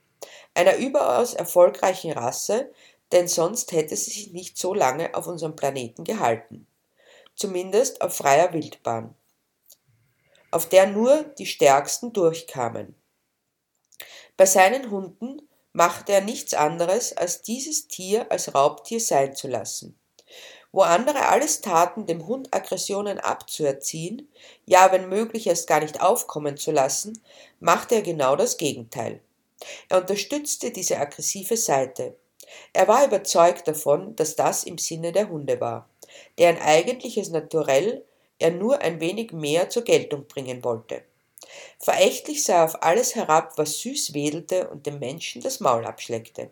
Einer 0.53 0.75
überaus 0.77 1.33
erfolgreichen 1.33 2.11
Rasse, 2.11 2.71
denn 3.11 3.27
sonst 3.27 3.71
hätte 3.71 3.95
sie 3.95 4.11
sich 4.11 4.33
nicht 4.33 4.57
so 4.57 4.73
lange 4.73 5.15
auf 5.15 5.27
unserem 5.27 5.55
Planeten 5.55 6.03
gehalten. 6.03 6.67
Zumindest 7.35 8.01
auf 8.01 8.15
freier 8.15 8.53
Wildbahn, 8.53 9.15
auf 10.51 10.69
der 10.69 10.87
nur 10.87 11.23
die 11.37 11.47
Stärksten 11.47 12.13
durchkamen. 12.13 12.95
Bei 14.37 14.45
seinen 14.45 14.91
Hunden 14.91 15.47
machte 15.71 16.11
er 16.11 16.21
nichts 16.21 16.53
anderes, 16.53 17.15
als 17.17 17.41
dieses 17.41 17.87
Tier 17.87 18.31
als 18.31 18.53
Raubtier 18.53 18.99
sein 18.99 19.35
zu 19.35 19.47
lassen. 19.47 19.99
Wo 20.73 20.81
andere 20.81 21.27
alles 21.29 21.61
taten, 21.61 22.05
dem 22.05 22.27
Hund 22.27 22.53
Aggressionen 22.53 23.19
abzuerziehen, 23.19 24.29
ja 24.65 24.91
wenn 24.91 25.07
möglich 25.07 25.47
erst 25.47 25.67
gar 25.67 25.79
nicht 25.79 26.01
aufkommen 26.01 26.57
zu 26.57 26.71
lassen, 26.71 27.21
machte 27.61 27.95
er 27.95 28.01
genau 28.01 28.35
das 28.35 28.57
Gegenteil. 28.57 29.21
Er 29.87 30.01
unterstützte 30.01 30.71
diese 30.71 30.99
aggressive 30.99 31.55
Seite, 31.55 32.17
er 32.73 32.87
war 32.87 33.05
überzeugt 33.05 33.67
davon, 33.67 34.15
dass 34.15 34.35
das 34.35 34.63
im 34.63 34.77
Sinne 34.77 35.11
der 35.11 35.29
Hunde 35.29 35.59
war, 35.59 35.89
deren 36.37 36.57
eigentliches 36.57 37.29
Naturell 37.29 38.03
er 38.39 38.51
nur 38.51 38.81
ein 38.81 38.99
wenig 38.99 39.31
mehr 39.31 39.69
zur 39.69 39.83
Geltung 39.83 40.27
bringen 40.27 40.63
wollte. 40.63 41.03
Verächtlich 41.79 42.43
sah 42.43 42.55
er 42.55 42.65
auf 42.65 42.83
alles 42.83 43.15
herab, 43.15 43.57
was 43.57 43.79
süß 43.79 44.13
wedelte 44.13 44.69
und 44.69 44.85
dem 44.85 44.99
Menschen 44.99 45.41
das 45.41 45.59
Maul 45.59 45.85
abschleckte. 45.85 46.49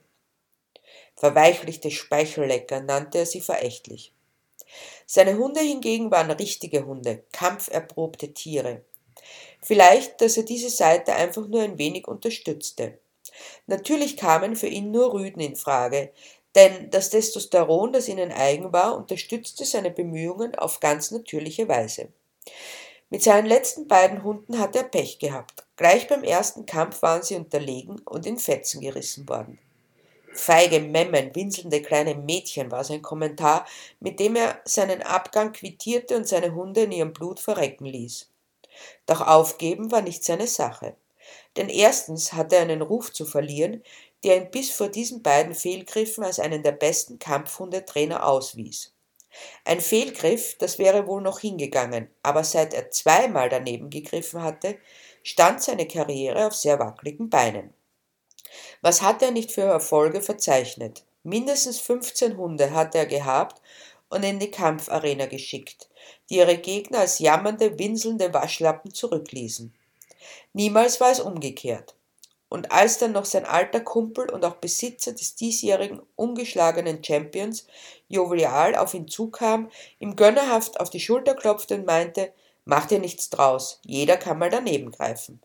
Verweichlichte 1.15 1.91
Speichellecker 1.91 2.81
nannte 2.81 3.19
er 3.19 3.25
sie 3.25 3.41
verächtlich. 3.41 4.13
Seine 5.05 5.37
Hunde 5.37 5.59
hingegen 5.59 6.09
waren 6.11 6.31
richtige 6.31 6.85
Hunde, 6.85 7.23
kampferprobte 7.31 8.33
Tiere. 8.33 8.83
Vielleicht, 9.61 10.21
dass 10.21 10.37
er 10.37 10.43
diese 10.43 10.69
Seite 10.69 11.13
einfach 11.13 11.47
nur 11.47 11.61
ein 11.61 11.77
wenig 11.77 12.07
unterstützte. 12.07 12.97
Natürlich 13.67 14.17
kamen 14.17 14.55
für 14.55 14.67
ihn 14.67 14.91
nur 14.91 15.13
Rüden 15.13 15.41
in 15.41 15.55
Frage, 15.55 16.11
denn 16.55 16.89
das 16.89 17.09
Testosteron, 17.09 17.93
das 17.93 18.09
ihnen 18.09 18.31
eigen 18.31 18.73
war, 18.73 18.97
unterstützte 18.97 19.65
seine 19.65 19.91
Bemühungen 19.91 20.55
auf 20.55 20.79
ganz 20.79 21.11
natürliche 21.11 21.67
Weise. 21.67 22.09
Mit 23.09 23.23
seinen 23.23 23.45
letzten 23.45 23.87
beiden 23.87 24.23
Hunden 24.23 24.59
hat 24.59 24.75
er 24.75 24.83
Pech 24.83 25.19
gehabt. 25.19 25.65
Gleich 25.75 26.07
beim 26.07 26.23
ersten 26.23 26.65
Kampf 26.65 27.01
waren 27.01 27.23
sie 27.23 27.35
unterlegen 27.35 27.99
und 27.99 28.25
in 28.25 28.37
Fetzen 28.37 28.81
gerissen 28.81 29.27
worden. 29.27 29.59
Feige 30.33 30.79
Memmen, 30.79 31.35
winselnde 31.35 31.81
kleine 31.81 32.15
Mädchen 32.15 32.71
war 32.71 32.83
sein 32.83 33.01
Kommentar, 33.01 33.65
mit 33.99 34.19
dem 34.19 34.35
er 34.35 34.61
seinen 34.65 35.01
Abgang 35.01 35.51
quittierte 35.51 36.15
und 36.15 36.27
seine 36.27 36.55
Hunde 36.55 36.83
in 36.83 36.91
ihrem 36.91 37.13
Blut 37.13 37.39
verrecken 37.39 37.85
ließ. 37.85 38.29
Doch 39.05 39.21
aufgeben 39.21 39.91
war 39.91 40.01
nicht 40.01 40.23
seine 40.23 40.47
Sache. 40.47 40.95
Denn 41.57 41.69
erstens 41.69 42.33
hatte 42.33 42.55
er 42.55 42.61
einen 42.61 42.81
Ruf 42.81 43.11
zu 43.13 43.25
verlieren, 43.25 43.83
der 44.23 44.37
ihn 44.37 44.51
bis 44.51 44.71
vor 44.71 44.89
diesen 44.89 45.21
beiden 45.21 45.53
Fehlgriffen 45.53 46.23
als 46.23 46.39
einen 46.39 46.63
der 46.63 46.71
besten 46.71 47.19
Kampfhundetrainer 47.19 48.25
auswies. 48.25 48.93
Ein 49.63 49.79
Fehlgriff, 49.81 50.57
das 50.57 50.77
wäre 50.77 51.07
wohl 51.07 51.21
noch 51.21 51.39
hingegangen, 51.39 52.09
aber 52.21 52.43
seit 52.43 52.73
er 52.73 52.91
zweimal 52.91 53.49
daneben 53.49 53.89
gegriffen 53.89 54.41
hatte, 54.41 54.77
stand 55.23 55.61
seine 55.61 55.87
Karriere 55.87 56.47
auf 56.47 56.55
sehr 56.55 56.79
wackeligen 56.79 57.29
Beinen. 57.29 57.73
Was 58.81 59.01
hatte 59.01 59.25
er 59.25 59.31
nicht 59.31 59.51
für 59.51 59.61
Erfolge 59.61 60.21
verzeichnet? 60.21 61.03
Mindestens 61.23 61.79
15 61.79 62.37
Hunde 62.37 62.71
hatte 62.71 62.97
er 62.97 63.05
gehabt 63.05 63.61
und 64.09 64.23
in 64.23 64.39
die 64.39 64.51
Kampfarena 64.51 65.25
geschickt, 65.25 65.89
die 66.29 66.37
ihre 66.37 66.57
Gegner 66.57 66.99
als 66.99 67.19
jammernde, 67.19 67.77
winselnde 67.79 68.33
Waschlappen 68.33 68.93
zurückließen. 68.93 69.73
Niemals 70.53 70.99
war 70.99 71.11
es 71.11 71.19
umgekehrt. 71.19 71.95
Und 72.49 72.73
als 72.73 72.97
dann 72.97 73.13
noch 73.13 73.23
sein 73.23 73.45
alter 73.45 73.79
Kumpel 73.79 74.29
und 74.29 74.43
auch 74.43 74.55
Besitzer 74.55 75.13
des 75.13 75.35
diesjährigen 75.35 76.01
ungeschlagenen 76.17 77.01
Champions 77.01 77.65
jovial 78.09 78.75
auf 78.75 78.93
ihn 78.93 79.07
zukam, 79.07 79.69
ihm 79.99 80.17
gönnerhaft 80.17 80.81
auf 80.81 80.89
die 80.89 80.99
Schulter 80.99 81.33
klopfte 81.33 81.75
und 81.75 81.85
meinte, 81.85 82.33
mach 82.65 82.87
dir 82.87 82.99
nichts 82.99 83.29
draus, 83.29 83.79
jeder 83.85 84.17
kann 84.17 84.37
mal 84.37 84.49
daneben 84.49 84.91
greifen. 84.91 85.41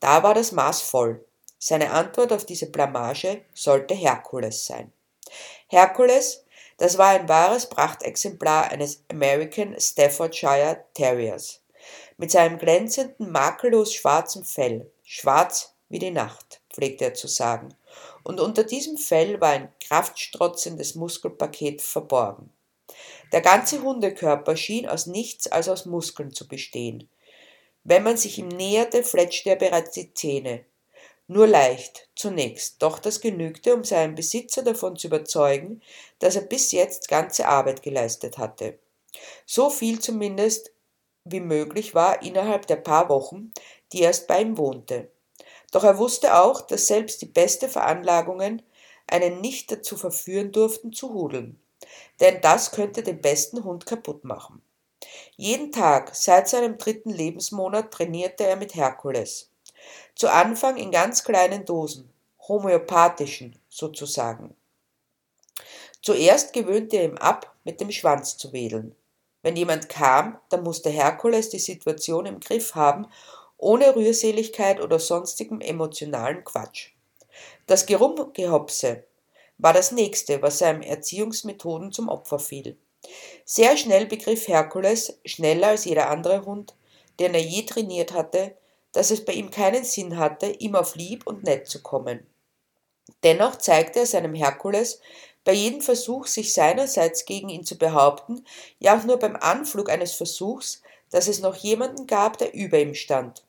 Da 0.00 0.24
war 0.24 0.34
das 0.34 0.50
Maß 0.50 0.80
voll. 0.80 1.24
Seine 1.64 1.92
Antwort 1.92 2.32
auf 2.32 2.44
diese 2.44 2.72
Blamage 2.72 3.42
sollte 3.54 3.94
Herkules 3.94 4.66
sein. 4.66 4.92
Herkules, 5.68 6.44
das 6.76 6.98
war 6.98 7.10
ein 7.10 7.28
wahres 7.28 7.68
Prachtexemplar 7.68 8.72
eines 8.72 9.04
American 9.08 9.78
Staffordshire 9.78 10.84
Terriers. 10.92 11.60
Mit 12.16 12.32
seinem 12.32 12.58
glänzenden, 12.58 13.30
makellos 13.30 13.94
schwarzen 13.94 14.44
Fell, 14.44 14.90
schwarz 15.04 15.72
wie 15.88 16.00
die 16.00 16.10
Nacht, 16.10 16.60
pflegte 16.74 17.04
er 17.04 17.14
zu 17.14 17.28
sagen, 17.28 17.72
und 18.24 18.40
unter 18.40 18.64
diesem 18.64 18.96
Fell 18.98 19.40
war 19.40 19.50
ein 19.50 19.72
kraftstrotzendes 19.86 20.96
Muskelpaket 20.96 21.80
verborgen. 21.80 22.50
Der 23.30 23.40
ganze 23.40 23.82
Hundekörper 23.82 24.56
schien 24.56 24.88
aus 24.88 25.06
nichts 25.06 25.46
als 25.46 25.68
aus 25.68 25.86
Muskeln 25.86 26.32
zu 26.32 26.48
bestehen. 26.48 27.08
Wenn 27.84 28.02
man 28.02 28.16
sich 28.16 28.36
ihm 28.38 28.48
näherte, 28.48 29.04
fletschte 29.04 29.50
er 29.50 29.56
bereits 29.56 29.92
die 29.92 30.12
Zähne, 30.12 30.64
nur 31.32 31.46
leicht, 31.46 32.08
zunächst, 32.14 32.82
doch 32.82 32.98
das 32.98 33.20
genügte, 33.20 33.74
um 33.74 33.84
seinen 33.84 34.14
Besitzer 34.14 34.62
davon 34.62 34.96
zu 34.96 35.08
überzeugen, 35.08 35.82
dass 36.18 36.36
er 36.36 36.42
bis 36.42 36.72
jetzt 36.72 37.08
ganze 37.08 37.48
Arbeit 37.48 37.82
geleistet 37.82 38.38
hatte. 38.38 38.78
So 39.46 39.70
viel 39.70 40.00
zumindest 40.00 40.72
wie 41.24 41.40
möglich 41.40 41.94
war 41.94 42.22
innerhalb 42.22 42.66
der 42.66 42.76
paar 42.76 43.08
Wochen, 43.08 43.52
die 43.92 44.00
er 44.00 44.08
erst 44.08 44.26
bei 44.26 44.40
ihm 44.40 44.58
wohnte. 44.58 45.10
Doch 45.70 45.84
er 45.84 45.98
wusste 45.98 46.40
auch, 46.40 46.60
dass 46.60 46.86
selbst 46.86 47.22
die 47.22 47.26
beste 47.26 47.68
Veranlagungen 47.68 48.62
einen 49.06 49.40
nicht 49.40 49.70
dazu 49.70 49.96
verführen 49.96 50.52
durften 50.52 50.92
zu 50.92 51.12
hudeln. 51.12 51.60
Denn 52.20 52.40
das 52.40 52.70
könnte 52.70 53.02
den 53.02 53.20
besten 53.20 53.64
Hund 53.64 53.86
kaputt 53.86 54.24
machen. 54.24 54.62
Jeden 55.36 55.72
Tag 55.72 56.14
seit 56.14 56.48
seinem 56.48 56.78
dritten 56.78 57.10
Lebensmonat 57.10 57.90
trainierte 57.90 58.44
er 58.44 58.56
mit 58.56 58.74
Herkules. 58.74 59.51
Zu 60.14 60.30
Anfang 60.30 60.76
in 60.76 60.90
ganz 60.90 61.24
kleinen 61.24 61.64
Dosen, 61.64 62.12
homöopathischen 62.48 63.58
sozusagen. 63.68 64.54
Zuerst 66.02 66.52
gewöhnte 66.52 66.96
er 66.96 67.04
ihm 67.04 67.18
ab, 67.18 67.54
mit 67.64 67.80
dem 67.80 67.90
Schwanz 67.90 68.36
zu 68.36 68.52
wedeln. 68.52 68.94
Wenn 69.42 69.56
jemand 69.56 69.88
kam, 69.88 70.38
dann 70.50 70.62
musste 70.62 70.90
Herkules 70.90 71.48
die 71.50 71.58
Situation 71.58 72.26
im 72.26 72.40
Griff 72.40 72.74
haben, 72.74 73.06
ohne 73.56 73.94
Rührseligkeit 73.94 74.80
oder 74.80 74.98
sonstigem 74.98 75.60
emotionalen 75.60 76.44
Quatsch. 76.44 76.90
Das 77.66 77.86
Gerumgehopse 77.86 79.04
war 79.58 79.72
das 79.72 79.92
nächste, 79.92 80.42
was 80.42 80.58
seinen 80.58 80.82
Erziehungsmethoden 80.82 81.92
zum 81.92 82.08
Opfer 82.08 82.40
fiel. 82.40 82.76
Sehr 83.44 83.76
schnell 83.76 84.06
begriff 84.06 84.48
Herkules, 84.48 85.18
schneller 85.24 85.68
als 85.68 85.84
jeder 85.84 86.10
andere 86.10 86.44
Hund, 86.44 86.74
den 87.20 87.34
er 87.34 87.42
je 87.42 87.62
trainiert 87.62 88.12
hatte, 88.12 88.56
dass 88.92 89.10
es 89.10 89.24
bei 89.24 89.32
ihm 89.32 89.50
keinen 89.50 89.84
Sinn 89.84 90.18
hatte, 90.18 90.46
ihm 90.46 90.74
auf 90.74 90.94
lieb 90.94 91.26
und 91.26 91.44
nett 91.44 91.66
zu 91.66 91.82
kommen. 91.82 92.26
Dennoch 93.22 93.56
zeigte 93.56 94.00
er 94.00 94.06
seinem 94.06 94.34
Herkules 94.34 95.00
bei 95.44 95.52
jedem 95.52 95.80
Versuch, 95.80 96.26
sich 96.26 96.52
seinerseits 96.52 97.24
gegen 97.24 97.48
ihn 97.48 97.64
zu 97.64 97.76
behaupten, 97.76 98.44
ja 98.78 98.96
auch 98.96 99.04
nur 99.04 99.18
beim 99.18 99.36
Anflug 99.36 99.90
eines 99.90 100.12
Versuchs, 100.12 100.82
dass 101.10 101.28
es 101.28 101.40
noch 101.40 101.56
jemanden 101.56 102.06
gab, 102.06 102.38
der 102.38 102.54
über 102.54 102.78
ihm 102.78 102.94
stand, 102.94 103.44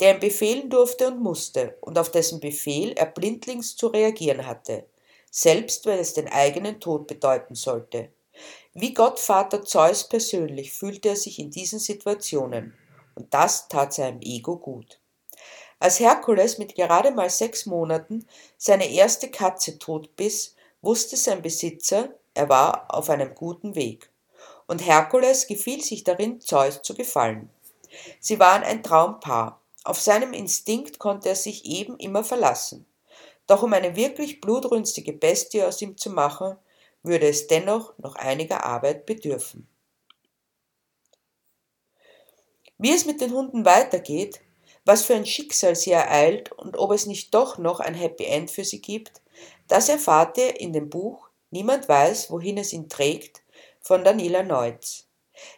der 0.00 0.14
ihm 0.14 0.20
befehlen 0.20 0.70
durfte 0.70 1.08
und 1.08 1.20
musste, 1.20 1.76
und 1.80 1.98
auf 1.98 2.10
dessen 2.10 2.40
Befehl 2.40 2.92
er 2.92 3.06
blindlings 3.06 3.76
zu 3.76 3.88
reagieren 3.88 4.46
hatte, 4.46 4.86
selbst 5.30 5.84
wenn 5.86 5.98
es 5.98 6.14
den 6.14 6.28
eigenen 6.28 6.80
Tod 6.80 7.06
bedeuten 7.06 7.54
sollte. 7.54 8.10
Wie 8.72 8.94
Gottvater 8.94 9.64
Zeus 9.64 10.08
persönlich 10.08 10.72
fühlte 10.72 11.10
er 11.10 11.16
sich 11.16 11.38
in 11.38 11.50
diesen 11.50 11.78
Situationen 11.78 12.76
und 13.16 13.34
das 13.34 13.66
tat 13.68 13.92
seinem 13.92 14.20
Ego 14.20 14.56
gut. 14.56 15.00
Als 15.80 16.00
Herkules 16.00 16.58
mit 16.58 16.74
gerade 16.74 17.10
mal 17.10 17.28
sechs 17.28 17.66
Monaten 17.66 18.26
seine 18.56 18.88
erste 18.88 19.30
Katze 19.30 19.78
totbiss, 19.78 20.54
wusste 20.80 21.16
sein 21.16 21.42
Besitzer, 21.42 22.10
er 22.34 22.48
war 22.48 22.94
auf 22.94 23.10
einem 23.10 23.34
guten 23.34 23.74
Weg. 23.74 24.10
Und 24.68 24.86
Herkules 24.86 25.46
gefiel 25.46 25.82
sich 25.82 26.04
darin, 26.04 26.40
Zeus 26.40 26.82
zu 26.82 26.94
gefallen. 26.94 27.50
Sie 28.20 28.38
waren 28.38 28.62
ein 28.62 28.82
Traumpaar. 28.82 29.60
Auf 29.84 30.00
seinem 30.00 30.32
Instinkt 30.32 30.98
konnte 30.98 31.28
er 31.28 31.36
sich 31.36 31.64
eben 31.64 31.98
immer 31.98 32.24
verlassen. 32.24 32.86
Doch 33.46 33.62
um 33.62 33.72
eine 33.72 33.96
wirklich 33.96 34.40
blutrünstige 34.40 35.12
Bestie 35.12 35.62
aus 35.62 35.80
ihm 35.80 35.96
zu 35.96 36.10
machen, 36.10 36.56
würde 37.02 37.28
es 37.28 37.46
dennoch 37.46 37.96
noch 37.98 38.16
einiger 38.16 38.64
Arbeit 38.64 39.06
bedürfen. 39.06 39.68
Wie 42.78 42.92
es 42.92 43.06
mit 43.06 43.20
den 43.20 43.32
Hunden 43.32 43.64
weitergeht, 43.64 44.40
was 44.84 45.02
für 45.02 45.14
ein 45.14 45.26
Schicksal 45.26 45.74
sie 45.74 45.92
ereilt 45.92 46.52
und 46.52 46.78
ob 46.78 46.92
es 46.92 47.06
nicht 47.06 47.34
doch 47.34 47.58
noch 47.58 47.80
ein 47.80 47.94
Happy 47.94 48.24
End 48.24 48.50
für 48.50 48.64
sie 48.64 48.80
gibt, 48.80 49.20
das 49.68 49.88
erfahrt 49.88 50.38
ihr 50.38 50.60
in 50.60 50.72
dem 50.72 50.88
Buch 50.88 51.26
Niemand 51.50 51.88
weiß, 51.88 52.30
wohin 52.30 52.58
es 52.58 52.72
ihn 52.72 52.88
trägt 52.88 53.42
von 53.80 54.04
Daniela 54.04 54.42
Neutz. 54.42 55.06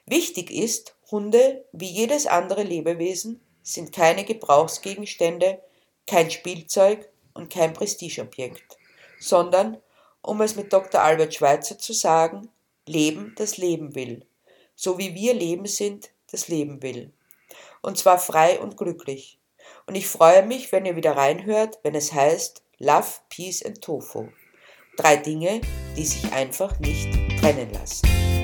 Wichtig 0.07 0.51
ist, 0.51 0.95
Hunde, 1.11 1.65
wie 1.73 1.91
jedes 1.91 2.27
andere 2.27 2.63
Lebewesen, 2.63 3.41
sind 3.63 3.93
keine 3.93 4.25
Gebrauchsgegenstände, 4.25 5.63
kein 6.07 6.31
Spielzeug 6.31 7.09
und 7.35 7.51
kein 7.51 7.73
Prestigeobjekt, 7.73 8.79
sondern, 9.19 9.79
um 10.23 10.41
es 10.41 10.57
mit 10.57 10.73
Dr. 10.73 11.03
Albert 11.03 11.35
Schweitzer 11.35 11.79
zu 11.79 11.93
sagen, 11.93 12.51
Leben, 12.87 13.35
das 13.37 13.57
Leben 13.57 13.95
will. 13.95 14.27
So 14.75 14.99
wie 14.99 15.15
wir 15.15 15.35
Leben 15.35 15.67
sind, 15.67 16.11
das 16.31 16.49
Leben 16.49 16.83
will. 16.83 17.13
Und 17.83 17.99
zwar 17.99 18.19
frei 18.19 18.59
und 18.61 18.77
glücklich. 18.77 19.39
Und 19.87 19.95
ich 19.95 20.07
freue 20.07 20.45
mich, 20.45 20.73
wenn 20.73 20.85
ihr 20.85 20.97
wieder 20.97 21.17
reinhört, 21.17 21.79
wenn 21.83 21.95
es 21.95 22.13
heißt 22.13 22.63
Love, 22.79 23.09
Peace 23.29 23.65
and 23.65 23.81
Tofu. 23.83 24.29
Drei 24.97 25.17
Dinge, 25.17 25.61
die 25.97 26.05
sich 26.05 26.33
einfach 26.33 26.79
nicht 26.81 27.13
trennen 27.41 27.73
lassen. 27.73 28.38